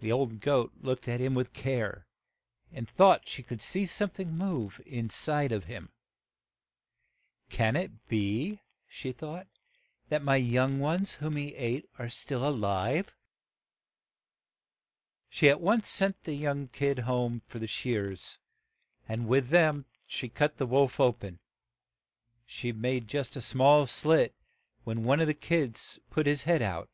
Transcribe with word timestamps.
The 0.00 0.12
old 0.12 0.40
goat 0.40 0.74
looked 0.78 1.08
at 1.08 1.20
him 1.22 1.32
with 1.32 1.54
care, 1.54 2.06
and 2.70 2.86
thought 2.86 3.26
she 3.26 3.42
could 3.42 3.62
see 3.62 3.86
some 3.86 4.10
thing 4.10 4.36
move 4.36 4.78
in 4.84 5.08
side 5.08 5.52
of 5.52 5.64
him. 5.64 5.90
''Can 7.48 7.74
it 7.74 8.06
be, 8.08 8.60
''she 8.90 9.10
thought, 9.10 9.46
j 10.10 10.36
young 10.38 10.78
ones 10.80 11.12
whom 11.12 11.36
he 11.36 11.56
ill 11.96 12.46
a 12.46 12.50
live?' 12.50 13.16
She 15.30 15.48
at 15.48 15.62
once 15.62 15.88
sent 15.88 16.24
the 16.24 16.34
young 16.34 16.68
kid 16.68 16.98
home 16.98 17.40
for 17.46 17.58
the 17.58 17.66
shears, 17.66 18.36
and 19.08 19.26
with 19.26 19.48
them 19.48 19.86
she 20.06 20.28
cut 20.28 20.58
the 20.58 20.66
wolf 20.66 21.00
o 21.00 21.10
pen. 21.14 21.38
She 22.44 22.66
had 22.68 23.08
just 23.08 23.32
made 23.34 23.38
a 23.40 23.46
small 23.46 23.86
slit, 23.86 24.34
when 24.84 24.98
|^ 24.98 25.02
one 25.04 25.20
of 25.20 25.26
the 25.26 25.32
kids 25.32 25.98
put 26.10 26.26
his 26.26 26.44
head 26.44 26.60
out. 26.60 26.90